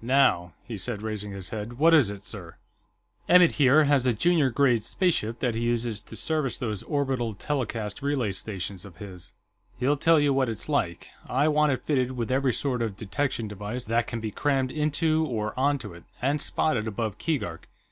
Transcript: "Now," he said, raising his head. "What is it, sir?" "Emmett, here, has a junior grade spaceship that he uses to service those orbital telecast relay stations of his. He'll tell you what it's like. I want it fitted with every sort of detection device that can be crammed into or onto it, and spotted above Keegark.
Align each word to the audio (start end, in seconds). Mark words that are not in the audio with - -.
"Now," 0.00 0.54
he 0.62 0.78
said, 0.78 1.02
raising 1.02 1.32
his 1.32 1.48
head. 1.50 1.78
"What 1.80 1.94
is 1.94 2.08
it, 2.08 2.22
sir?" 2.22 2.58
"Emmett, 3.28 3.50
here, 3.58 3.82
has 3.90 4.06
a 4.06 4.12
junior 4.12 4.48
grade 4.48 4.84
spaceship 4.84 5.40
that 5.40 5.56
he 5.56 5.62
uses 5.62 6.00
to 6.04 6.14
service 6.14 6.58
those 6.60 6.84
orbital 6.84 7.34
telecast 7.34 8.00
relay 8.00 8.30
stations 8.30 8.84
of 8.84 8.98
his. 8.98 9.32
He'll 9.80 9.96
tell 9.96 10.20
you 10.20 10.32
what 10.32 10.48
it's 10.48 10.68
like. 10.68 11.08
I 11.26 11.48
want 11.48 11.72
it 11.72 11.82
fitted 11.82 12.12
with 12.12 12.30
every 12.30 12.52
sort 12.52 12.82
of 12.82 12.96
detection 12.96 13.48
device 13.48 13.86
that 13.86 14.06
can 14.06 14.20
be 14.20 14.30
crammed 14.30 14.70
into 14.70 15.26
or 15.26 15.58
onto 15.58 15.92
it, 15.92 16.04
and 16.22 16.40
spotted 16.40 16.86
above 16.86 17.18
Keegark. 17.18 17.66